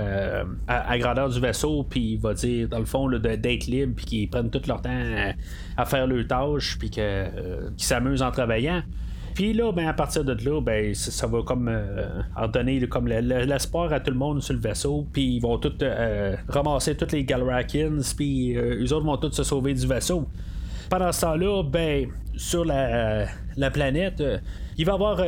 à, 0.68 0.98
grandeur 0.98 1.30
du 1.30 1.40
vaisseau, 1.40 1.82
puis 1.88 2.12
il 2.12 2.20
va 2.20 2.34
dire, 2.34 2.68
dans 2.68 2.78
le 2.78 2.84
fond, 2.84 3.08
d'être 3.08 3.66
libre, 3.68 3.94
puis 3.96 4.04
qu'ils 4.04 4.28
prennent 4.28 4.50
tout 4.50 4.60
leur 4.68 4.82
temps 4.82 4.90
à, 5.78 5.86
faire 5.86 6.06
leurs 6.06 6.26
tâches, 6.26 6.76
puis 6.78 6.90
qu'ils 6.90 7.32
s'amusent 7.78 8.20
en 8.20 8.30
travaillant. 8.30 8.82
Puis 9.34 9.52
là, 9.52 9.72
ben, 9.72 9.86
à 9.86 9.92
partir 9.92 10.24
de 10.24 10.32
là, 10.44 10.60
ben, 10.60 10.94
ça, 10.94 11.26
va 11.26 11.42
comme 11.42 11.68
euh, 11.68 12.86
comme 12.88 13.08
l'espoir 13.08 13.92
à 13.92 14.00
tout 14.00 14.10
le 14.10 14.16
monde 14.16 14.42
sur 14.42 14.54
le 14.54 14.60
vaisseau. 14.60 15.06
Puis 15.12 15.36
ils 15.36 15.40
vont 15.40 15.58
tous 15.58 15.72
euh, 15.82 16.36
ramasser 16.48 16.96
tous 16.96 17.12
les 17.12 17.24
Galrakians. 17.24 18.00
Puis 18.16 18.56
euh, 18.56 18.84
eux 18.84 18.92
autres 18.92 19.06
vont 19.06 19.16
tous 19.16 19.32
se 19.32 19.42
sauver 19.42 19.74
du 19.74 19.86
vaisseau. 19.86 20.26
Pendant 20.88 21.12
ce 21.12 21.20
temps-là, 21.22 21.62
ben, 21.62 22.08
sur 22.36 22.64
la, 22.64 23.26
planète, 23.72 24.22
il 24.76 24.84
va 24.84 24.92
y 24.92 24.94
avoir 24.94 25.22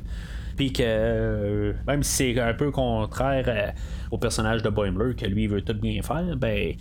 puis 0.63 0.73
que 0.73 1.75
même 1.89 2.05
si 2.05 2.35
c'est 2.35 2.41
un 2.41 2.55
peu 2.55 2.71
contraire 2.71 3.75
au 4.13 4.19
personnage 4.19 4.63
de 4.63 4.71
Boimler 4.71 5.17
que 5.17 5.27
lui 5.27 5.49
veut 5.49 5.63
tout 5.63 5.75
bien 5.75 6.01
faire 6.03 6.37
ben 6.37 6.77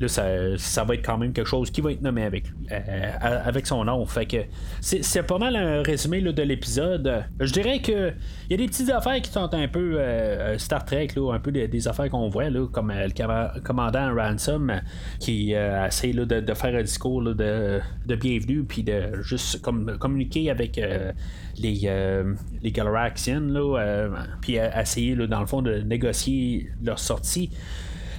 là, 0.00 0.08
ça, 0.08 0.84
va 0.84 0.94
être 0.94 1.04
quand 1.04 1.18
même 1.18 1.32
quelque 1.32 1.48
chose 1.48 1.70
qui 1.70 1.80
va 1.80 1.92
être 1.92 2.02
nommé 2.02 2.22
avec 2.22 2.44
euh, 2.70 3.12
avec 3.20 3.66
son 3.66 3.84
nom. 3.84 4.04
Fait 4.06 4.26
que 4.26 4.38
c'est 4.80 5.22
pas 5.22 5.38
mal 5.38 5.56
un 5.56 5.82
résumé 5.82 6.20
de 6.20 6.42
l'épisode. 6.42 7.24
Je 7.40 7.52
dirais 7.52 7.80
que 7.80 8.12
il 8.48 8.50
y 8.50 8.54
a 8.54 8.56
des 8.56 8.66
petites 8.66 8.90
affaires 8.90 9.20
qui 9.20 9.30
sont 9.30 9.52
un 9.52 9.68
peu 9.68 9.98
euh, 9.98 10.58
Star 10.58 10.84
Trek, 10.84 11.08
là, 11.16 11.32
un 11.32 11.38
peu 11.38 11.50
des, 11.52 11.88
affaires 11.88 12.10
qu'on 12.10 12.28
voit, 12.28 12.50
là, 12.50 12.66
comme 12.66 12.90
euh, 12.90 13.06
le 13.06 13.60
commandant 13.60 14.14
Ransom 14.14 14.80
qui 15.18 15.52
essaie 15.52 16.12
de, 16.12 16.54
faire 16.54 16.74
un 16.74 16.82
discours 16.82 17.22
de, 17.22 17.80
bienvenue, 18.06 18.64
puis 18.64 18.82
de 18.82 19.22
juste 19.22 19.62
comme, 19.62 19.98
communiquer 19.98 20.50
avec 20.50 20.80
les, 21.58 21.90
les 22.62 22.72
Galaraxians, 23.26 24.26
puis 24.40 24.56
essayer, 24.56 25.14
dans 25.14 25.40
le 25.40 25.46
fond, 25.46 25.62
de 25.62 25.78
négocier 25.80 26.70
leur 26.82 26.98
sortie. 26.98 27.50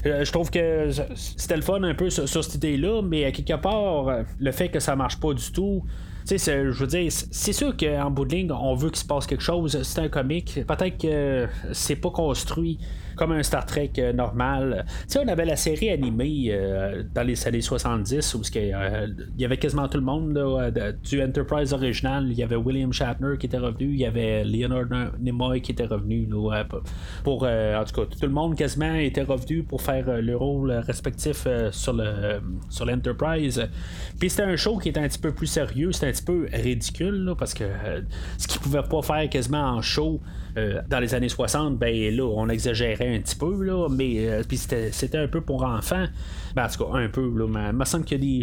Euh, 0.05 0.23
je 0.23 0.31
trouve 0.31 0.49
que 0.49 0.89
c'était 1.15 1.55
le 1.55 1.61
fun 1.61 1.83
un 1.83 1.95
peu 1.95 2.09
sur, 2.09 2.27
cette 2.27 2.55
idée-là, 2.55 3.01
mais 3.01 3.25
à 3.25 3.31
quelque 3.31 3.59
part, 3.59 4.07
euh, 4.07 4.23
le 4.39 4.51
fait 4.51 4.69
que 4.69 4.79
ça 4.79 4.95
marche 4.95 5.19
pas 5.19 5.33
du 5.33 5.51
tout, 5.51 5.83
je 6.29 6.79
veux 6.79 6.87
dire, 6.87 7.11
c'est 7.11 7.53
sûr 7.53 7.75
qu'en 7.77 8.11
bout 8.11 8.25
de 8.25 8.35
ligne, 8.35 8.51
on 8.51 8.75
veut 8.75 8.89
qu'il 8.89 8.99
se 8.99 9.05
passe 9.05 9.25
quelque 9.25 9.43
chose. 9.43 9.81
C'est 9.83 10.01
un 10.01 10.09
comique. 10.09 10.59
Peut-être 10.67 10.97
que 10.97 11.47
c'est 11.71 11.95
pas 11.95 12.11
construit 12.11 12.79
comme 13.17 13.31
un 13.33 13.43
Star 13.43 13.65
Trek 13.65 13.91
euh, 13.97 14.13
normal. 14.13 14.85
Tu 15.01 15.13
sais, 15.13 15.19
on 15.19 15.27
avait 15.27 15.45
la 15.45 15.55
série 15.55 15.89
animée 15.89 16.47
euh, 16.49 17.03
dans 17.13 17.23
les 17.23 17.47
années 17.47 17.61
70 17.61 18.35
où 18.35 18.41
euh, 18.55 19.07
il 19.35 19.41
y 19.41 19.45
avait 19.45 19.57
quasiment 19.57 19.87
tout 19.87 19.97
le 19.97 20.03
monde 20.03 20.33
du 21.03 21.21
Enterprise 21.21 21.73
original. 21.73 22.27
Il 22.29 22.37
y 22.37 22.43
avait 22.43 22.55
William 22.55 22.93
Shatner 22.93 23.37
qui 23.39 23.47
était 23.47 23.57
revenu, 23.57 23.93
il 23.93 23.99
y 23.99 24.05
avait 24.05 24.43
Leonard 24.43 25.13
Nimoy 25.19 25.61
qui 25.61 25.71
était 25.71 25.85
revenu. 25.85 26.29
pour, 27.23 27.43
en 27.43 27.83
tout 27.85 28.01
cas, 28.01 28.05
tout 28.05 28.25
le 28.25 28.29
monde 28.29 28.55
quasiment 28.55 28.93
était 28.95 29.23
revenu 29.23 29.63
pour 29.63 29.81
faire 29.81 30.21
le 30.21 30.37
rôle 30.37 30.71
respectif 30.71 31.47
sur 31.71 31.93
le 31.93 32.39
sur 32.69 32.85
l'Enterprise. 32.85 33.67
Puis 34.19 34.29
c'était 34.29 34.43
un 34.43 34.55
show 34.55 34.77
qui 34.77 34.89
était 34.89 34.99
un 34.99 35.07
petit 35.07 35.19
peu 35.19 35.33
plus 35.33 35.47
sérieux, 35.47 35.91
c'était 35.91 36.07
un 36.07 36.11
petit 36.11 36.23
peu 36.23 36.47
ridicule 36.53 37.33
parce 37.37 37.53
que 37.53 37.65
ce 38.37 38.47
qu'ils 38.47 38.61
pouvaient 38.61 38.83
pas 38.83 39.01
faire 39.01 39.29
quasiment 39.29 39.63
en 39.63 39.81
show 39.81 40.21
dans 40.89 40.99
les 40.99 41.13
années 41.13 41.29
60, 41.29 41.77
ben 41.77 42.15
là, 42.15 42.23
on 42.23 42.49
exagérait 42.49 43.15
un 43.15 43.19
petit 43.19 43.35
peu, 43.35 43.63
là, 43.63 43.87
mais 43.89 44.27
euh, 44.27 44.43
c'était 44.91 45.17
un 45.17 45.27
peu 45.27 45.41
pour 45.41 45.63
enfants. 45.63 46.05
Ben, 46.55 46.65
en 46.65 46.67
tout 46.67 46.85
cas, 46.85 46.97
un 46.97 47.09
peu, 47.09 47.31
là, 47.35 47.47
mais 47.47 47.69
il 47.69 47.73
me 47.73 47.85
semble 47.85 48.05
qu'il 48.05 48.23
y 48.23 48.37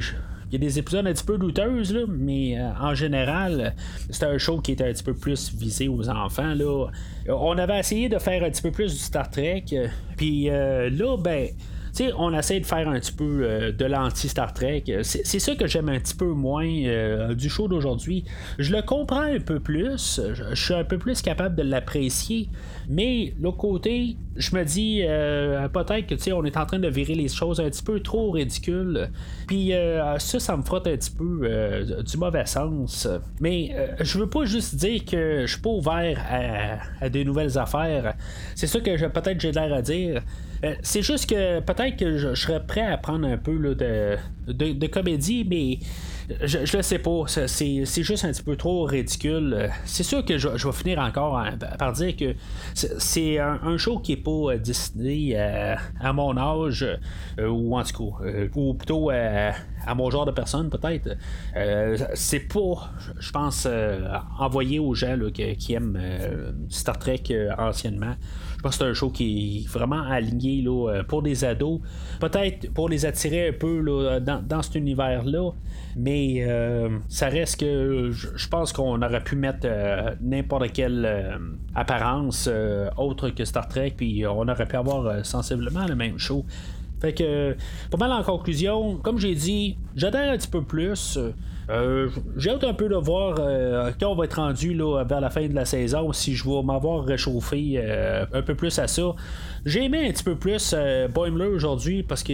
a 0.54 0.59
des. 0.59 0.78
Épisodes 0.78 1.04
un 1.04 1.12
petit 1.12 1.25
peu 1.25 1.37
douteuses, 1.37 1.92
là, 1.92 2.02
mais 2.09 2.56
euh, 2.56 2.71
en 2.80 2.94
général, 2.94 3.75
c'était 4.09 4.26
un 4.26 4.38
show 4.38 4.61
qui 4.61 4.73
était 4.73 4.85
un 4.85 4.92
petit 4.92 5.02
peu 5.02 5.14
plus 5.14 5.52
visé 5.52 5.88
aux 5.88 6.09
enfants. 6.09 6.54
Là. 6.54 6.87
On 7.28 7.59
avait 7.59 7.80
essayé 7.80 8.09
de 8.09 8.18
faire 8.18 8.44
un 8.44 8.50
petit 8.50 8.62
peu 8.62 8.71
plus 8.71 8.92
du 8.92 8.99
Star 9.00 9.28
Trek, 9.28 9.64
euh, 9.73 9.88
puis 10.16 10.44
là, 10.44 11.16
ben, 11.18 11.49
sais, 11.94 12.12
on 12.18 12.36
essaie 12.36 12.60
de 12.60 12.66
faire 12.66 12.88
un 12.88 12.98
petit 12.98 13.12
peu 13.12 13.40
euh, 13.42 13.72
de 13.72 13.84
l'anti-Star 13.84 14.52
Trek. 14.52 14.84
C'est 15.02 15.38
ça 15.38 15.54
que 15.54 15.66
j'aime 15.66 15.88
un 15.88 15.98
petit 15.98 16.14
peu 16.14 16.26
moins 16.26 16.66
euh, 16.66 17.34
du 17.34 17.48
show 17.48 17.68
d'aujourd'hui. 17.68 18.24
Je 18.58 18.74
le 18.74 18.82
comprends 18.82 19.22
un 19.22 19.40
peu 19.40 19.60
plus. 19.60 20.20
Je, 20.34 20.54
suis 20.54 20.74
un 20.74 20.84
peu 20.84 20.98
plus 20.98 21.22
capable 21.22 21.56
de 21.56 21.62
l'apprécier. 21.62 22.48
Mais 22.88 23.34
l'autre 23.40 23.58
côté, 23.58 24.16
je 24.36 24.54
me 24.56 24.64
dis 24.64 25.02
euh, 25.04 25.68
peut-être 25.68 26.06
que 26.06 26.32
on 26.32 26.44
est 26.44 26.56
en 26.56 26.66
train 26.66 26.78
de 26.78 26.88
virer 26.88 27.14
les 27.14 27.28
choses 27.28 27.60
un 27.60 27.70
petit 27.70 27.82
peu 27.82 28.00
trop 28.00 28.30
ridicules. 28.30 29.08
Puis 29.46 29.72
ça, 30.18 30.40
ça 30.40 30.56
me 30.56 30.62
frotte 30.62 30.86
un 30.86 30.96
petit 30.96 31.10
peu 31.10 31.82
du 32.04 32.16
mauvais 32.16 32.46
sens. 32.46 33.08
Mais 33.40 33.74
je 34.00 34.18
veux 34.18 34.28
pas 34.28 34.44
juste 34.44 34.74
dire 34.74 35.04
que 35.04 35.42
je 35.46 35.52
suis 35.52 35.60
pas 35.60 35.70
ouvert 35.70 36.18
à, 36.28 37.04
à 37.04 37.08
des 37.08 37.24
nouvelles 37.24 37.58
affaires. 37.58 38.14
C'est 38.54 38.66
ça 38.66 38.80
que 38.80 39.08
peut-être 39.08 39.40
j'ai 39.40 39.52
l'air 39.52 39.72
à 39.72 39.82
dire. 39.82 40.22
Euh, 40.64 40.75
c'est 40.83 41.02
juste 41.02 41.28
que 41.28 41.61
peut-être 41.61 41.97
que 41.97 42.16
je, 42.16 42.35
serais 42.35 42.64
prêt 42.64 42.80
à 42.80 42.97
prendre 42.97 43.26
un 43.26 43.37
peu 43.37 43.59
de, 43.75 44.87
comédie, 44.87 45.47
mais 45.49 45.78
je, 46.42 46.76
le 46.76 46.83
sais 46.83 46.99
pas. 46.99 47.25
C'est 47.26 47.85
juste 48.02 48.25
un 48.25 48.33
petit 48.33 48.42
peu 48.42 48.56
trop 48.56 48.85
ridicule. 48.85 49.71
C'est 49.85 50.02
sûr 50.02 50.25
que 50.25 50.38
je, 50.38 50.49
vais 50.49 50.73
finir 50.73 50.99
encore 51.00 51.42
par 51.78 51.92
dire 51.92 52.16
que 52.16 52.35
c'est 52.75 53.38
un, 53.38 53.76
show 53.76 53.99
qui 53.99 54.12
est 54.12 54.16
pas 54.16 54.30
euh, 54.30 54.59
destiné 54.59 55.37
à, 55.37 55.78
à 56.00 56.12
mon 56.12 56.37
âge, 56.37 56.87
euh, 57.38 57.49
ou 57.49 57.76
en 57.76 57.83
tout 57.83 58.11
cas, 58.11 58.30
ou 58.54 58.75
plutôt 58.75 59.11
à, 59.11 59.52
mon 59.94 60.10
genre 60.10 60.24
de 60.24 60.30
personne, 60.30 60.70
peut-être. 60.70 61.16
c'est 62.14 62.48
pas, 62.48 62.90
je 63.18 63.30
pense, 63.30 63.68
envoyé 64.38 64.78
aux 64.78 64.94
gens 64.94 65.16
qui, 65.32 65.74
aiment 65.74 65.98
Star 66.68 66.98
Trek 66.98 67.22
anciennement 67.58 68.14
pense 68.64 68.78
que 68.78 68.84
c'est 68.84 68.90
un 68.90 68.94
show 68.94 69.10
qui 69.10 69.58
est 69.58 69.68
vraiment 69.68 70.02
aligné 70.02 70.62
là, 70.62 70.88
euh, 70.88 71.02
pour 71.04 71.22
des 71.22 71.44
ados. 71.44 71.80
Peut-être 72.18 72.72
pour 72.72 72.88
les 72.88 73.04
attirer 73.04 73.48
un 73.48 73.52
peu 73.52 73.80
là, 73.80 74.20
dans, 74.20 74.62
cet 74.62 74.74
univers-là. 74.74 75.50
Mais 75.96 76.38
euh, 76.40 76.98
ça 77.08 77.28
reste 77.28 77.60
que 77.60 78.10
je 78.10 78.48
pense 78.48 78.72
qu'on 78.72 79.00
aurait 79.00 79.22
pu 79.22 79.36
mettre 79.36 79.60
euh, 79.64 80.14
n'importe 80.20 80.72
quelle 80.72 81.38
apparence 81.74 82.48
autre 82.96 83.28
que 83.30 83.44
Star 83.44 83.68
Trek, 83.68 83.94
puis 83.96 84.26
on 84.26 84.48
aurait 84.48 84.66
pu 84.66 84.76
avoir 84.76 85.24
sensiblement 85.24 85.86
le 85.86 85.94
même 85.94 86.18
show. 86.18 86.44
Fait 87.04 87.12
que, 87.12 87.54
pas 87.90 87.99
mal 87.99 88.12
en 88.12 88.23
conclusion, 88.23 88.96
comme 88.96 89.18
j'ai 89.18 89.34
dit, 89.34 89.76
j'adhère 89.94 90.32
un 90.32 90.38
petit 90.38 90.49
peu 90.49 90.62
plus. 90.62 91.18
Euh, 91.68 92.08
j'ai 92.38 92.49
hâte 92.49 92.64
un 92.64 92.73
peu 92.73 92.88
de 92.88 92.94
voir 92.94 93.37
euh, 93.38 93.92
quand 94.00 94.08
on 94.08 94.14
va 94.14 94.25
être 94.25 94.40
rendu 94.40 94.73
là, 94.73 95.04
vers 95.04 95.20
la 95.20 95.28
fin 95.28 95.46
de 95.46 95.54
la 95.54 95.66
saison, 95.66 96.14
si 96.14 96.34
je 96.34 96.44
vais 96.44 96.62
m'avoir 96.62 97.04
réchauffé 97.04 97.75
euh, 97.76 98.25
un 98.32 98.40
peu 98.40 98.54
plus 98.54 98.78
à 98.78 98.87
ça. 98.87 99.02
J'ai 99.66 99.84
aimé 99.84 100.08
un 100.08 100.12
petit 100.12 100.25
peu 100.25 100.34
plus 100.34 100.75
Boimler 101.12 101.49
aujourd'hui 101.49 102.02
parce 102.02 102.23
que 102.23 102.32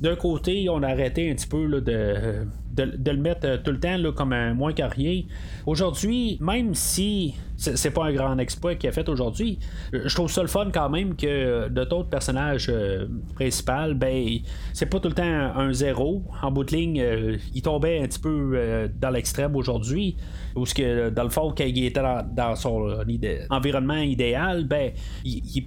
d'un 0.00 0.16
côté, 0.16 0.68
on 0.70 0.82
a 0.82 0.88
arrêté 0.88 1.30
un 1.30 1.34
petit 1.34 1.46
peu 1.46 1.68
de, 1.80 2.46
le 2.76 3.16
mettre 3.16 3.62
tout 3.62 3.70
le 3.70 3.80
temps 3.80 3.96
comme 4.12 4.32
un 4.32 4.54
moins 4.54 4.72
carrier. 4.72 5.26
Aujourd'hui, 5.66 6.38
même 6.40 6.74
si 6.74 7.34
c'est 7.56 7.90
pas 7.90 8.06
un 8.06 8.12
grand 8.12 8.38
exploit 8.38 8.74
qu'il 8.74 8.88
a 8.88 8.92
fait 8.92 9.06
aujourd'hui. 9.10 9.58
Je 9.92 10.14
trouve 10.14 10.30
ça 10.30 10.40
le 10.40 10.48
fun 10.48 10.70
quand 10.72 10.88
même 10.88 11.14
que 11.14 11.68
de 11.68 11.84
d'autres 11.84 12.08
personnages 12.08 12.68
euh, 12.70 13.06
principaux, 13.34 13.94
ben 13.94 14.38
c'est 14.72 14.86
pas 14.86 14.98
tout 14.98 15.08
le 15.08 15.14
temps 15.14 15.22
un, 15.22 15.70
zéro. 15.74 16.22
En 16.42 16.50
bout 16.50 16.64
de 16.64 16.74
ligne, 16.74 17.00
euh, 17.02 17.36
il 17.54 17.60
tombait 17.60 18.00
un 18.00 18.06
petit 18.06 18.18
peu 18.18 18.52
euh, 18.54 18.88
dans 18.98 19.10
l'extrême 19.10 19.54
aujourd'hui. 19.56 20.16
Ou 20.56 20.64
ce 20.64 20.74
que 20.74 21.10
dans 21.10 21.24
le 21.24 21.28
fond, 21.28 21.52
quand 21.56 21.64
il 21.64 21.84
était 21.84 22.00
dans, 22.00 22.56
son 22.56 23.04
environnement 23.50 23.98
idéal, 23.98 24.64
ben 24.64 24.92
il, 25.24 25.42
il 25.54 25.62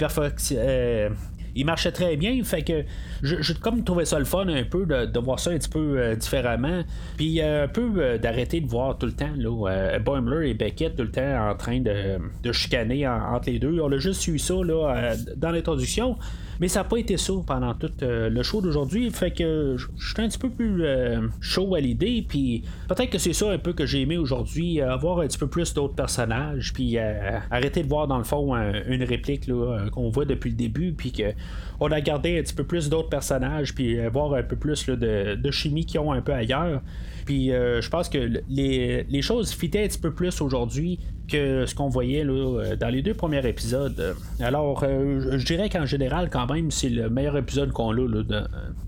il 1.55 1.65
marchait 1.65 1.91
très 1.91 2.15
bien. 2.17 2.43
Fait 2.43 2.63
que 2.63 2.83
j'ai 3.21 3.53
comme 3.55 3.83
ça 4.05 4.19
le 4.19 4.25
fun 4.25 4.47
un 4.47 4.63
peu 4.63 4.85
de, 4.85 5.19
voir 5.19 5.39
ça 5.39 5.51
un 5.51 5.57
petit 5.57 5.69
peu 5.69 5.99
euh, 5.99 6.15
différemment. 6.15 6.83
Puis 7.17 7.41
un 7.41 7.67
peu 7.67 8.17
d'arrêter 8.17 8.61
de 8.61 8.67
voir 8.67 8.97
tout 8.97 9.05
le 9.05 9.13
temps 9.13 9.31
là, 9.37 9.99
Boimler 9.99 10.49
et 10.49 10.53
Beckett 10.53 10.95
tout 10.95 11.03
le 11.03 11.11
temps 11.11 11.49
en 11.49 11.55
train 11.55 11.79
de, 11.79 12.51
chicaner 12.51 13.07
entre 13.07 13.49
les 13.49 13.59
deux. 13.59 13.79
On 13.79 13.91
a 13.91 13.97
juste 13.97 14.27
eu 14.27 14.39
ça 14.39 14.53
dans 14.53 15.51
l'introduction. 15.51 16.17
Mais 16.63 16.69
ça 16.69 16.79
n'a 16.79 16.83
pas 16.85 16.95
été 16.95 17.17
ça 17.17 17.33
pendant 17.45 17.73
tout 17.73 17.91
euh, 18.03 18.29
le 18.29 18.41
show 18.41 18.61
d'aujourd'hui. 18.61 19.11
Fait 19.11 19.31
que 19.31 19.75
je 19.75 19.85
suis 19.97 20.21
un 20.21 20.29
petit 20.29 20.37
peu 20.37 20.49
plus 20.49 20.85
euh, 20.85 21.27
chaud 21.41 21.75
à 21.75 21.81
l'idée. 21.81 22.25
Puis 22.25 22.63
peut-être 22.87 23.09
que 23.09 23.17
c'est 23.17 23.33
ça 23.33 23.51
un 23.51 23.57
peu 23.57 23.73
que 23.73 23.85
j'ai 23.85 23.99
aimé 23.99 24.17
aujourd'hui. 24.17 24.79
Euh, 24.79 24.93
avoir 24.93 25.19
un 25.19 25.27
petit 25.27 25.37
peu 25.37 25.47
plus 25.47 25.73
d'autres 25.73 25.93
personnages. 25.93 26.71
Puis 26.71 26.97
arrêter 26.97 27.83
de 27.83 27.89
voir 27.89 28.07
dans 28.07 28.17
le 28.17 28.23
fond 28.23 28.55
une 28.55 29.03
réplique 29.03 29.51
qu'on 29.91 30.09
voit 30.09 30.23
depuis 30.23 30.51
le 30.51 30.55
début. 30.55 30.93
Puis 30.93 31.11
qu'on 31.11 31.87
a 31.91 31.99
gardé 31.99 32.39
un 32.39 32.41
petit 32.41 32.55
peu 32.55 32.63
plus 32.63 32.87
d'autres 32.89 33.09
personnages. 33.09 33.75
Puis 33.75 33.99
voir 34.07 34.33
un 34.33 34.43
peu 34.43 34.55
plus 34.55 34.85
de, 34.85 35.35
de 35.35 35.51
chimie 35.51 35.85
qu'ils 35.85 35.99
ont 35.99 36.13
un 36.13 36.21
peu 36.21 36.31
ailleurs. 36.31 36.81
Puis 37.25 37.47
je 37.47 37.89
pense 37.89 38.09
que 38.09 38.41
les, 38.49 39.03
les 39.03 39.21
choses 39.21 39.51
fitaient 39.53 39.83
un 39.83 39.87
petit 39.87 39.99
peu 39.99 40.11
plus 40.11 40.41
aujourd'hui 40.41 40.99
que 41.27 41.65
ce 41.65 41.73
qu'on 41.73 41.87
voyait 41.87 42.23
là, 42.23 42.75
dans 42.75 42.89
les 42.89 43.01
deux 43.01 43.13
premiers 43.13 43.47
épisodes. 43.47 44.15
Alors, 44.39 44.83
je 44.83 45.45
dirais 45.45 45.69
qu'en 45.69 45.85
général, 45.85 46.29
quand 46.29 46.51
même, 46.51 46.69
c'est 46.71 46.89
le 46.89 47.09
meilleur 47.09 47.37
épisode 47.37 47.71
qu'on 47.71 47.91
a 47.91 48.23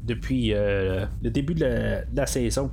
depuis 0.05 0.53
euh, 0.53 1.05
le 1.23 1.29
début 1.29 1.53
de 1.53 1.65
la, 2.15 2.25
saison. 2.25 2.71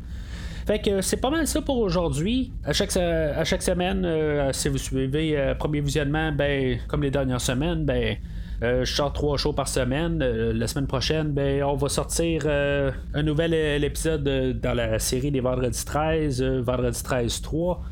Fait 0.66 0.80
que 0.80 1.00
c'est 1.00 1.16
pas 1.16 1.30
mal 1.30 1.46
ça 1.46 1.60
pour 1.60 1.78
aujourd'hui. 1.78 2.52
À 2.64 2.72
chaque, 2.72 2.96
à 2.96 3.44
chaque 3.44 3.62
semaine, 3.62 4.04
euh, 4.04 4.52
si 4.52 4.68
vous 4.68 4.78
suivez 4.78 5.36
euh, 5.36 5.54
premier 5.54 5.80
visionnement, 5.80 6.32
ben, 6.32 6.78
comme 6.88 7.02
les 7.02 7.10
dernières 7.10 7.40
semaines, 7.40 7.84
ben, 7.84 8.16
je 8.62 8.84
sors 8.84 9.12
trois 9.12 9.36
shows 9.36 9.52
par 9.52 9.68
semaine. 9.68 10.18
la 10.18 10.66
semaine 10.66 10.86
prochaine, 10.86 11.32
ben, 11.32 11.62
on 11.64 11.74
va 11.74 11.88
sortir 11.88 12.46
un 12.46 13.22
nouvel 13.22 13.54
épisode 13.84 14.24
dans 14.60 14.74
la 14.74 14.98
série 14.98 15.30
des 15.30 15.40
Vendredi 15.40 15.84
13, 15.84 16.42
Vendredi 16.42 17.02
13 17.02 17.42
3. 17.42 17.82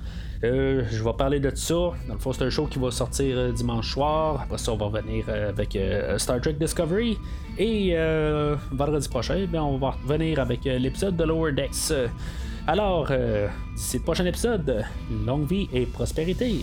Euh, 0.42 0.84
je 0.90 1.04
vais 1.04 1.12
parler 1.12 1.38
de 1.38 1.52
ça. 1.54 1.74
Dans 2.08 2.14
le 2.14 2.18
fond, 2.18 2.32
c'est 2.32 2.44
un 2.44 2.50
show 2.50 2.66
qui 2.66 2.78
va 2.78 2.90
sortir 2.90 3.36
euh, 3.36 3.52
dimanche 3.52 3.92
soir. 3.92 4.40
Après 4.42 4.58
ça, 4.58 4.72
on 4.72 4.76
va 4.76 4.86
revenir 4.86 5.26
euh, 5.28 5.50
avec 5.50 5.78
Star 6.18 6.40
Trek 6.40 6.54
Discovery. 6.54 7.18
Et 7.58 7.94
vendredi 8.72 9.08
prochain, 9.08 9.46
ben, 9.50 9.60
on 9.60 9.76
va 9.76 9.90
revenir 9.90 10.38
avec 10.38 10.64
l'épisode 10.64 11.16
de 11.16 11.24
Lower 11.24 11.52
Decks. 11.52 11.92
Alors, 12.66 13.10
d'ici 13.74 13.98
le 13.98 14.02
prochain 14.02 14.24
épisode, 14.24 14.84
longue 15.26 15.46
vie 15.46 15.68
et 15.72 15.84
prospérité. 15.84 16.62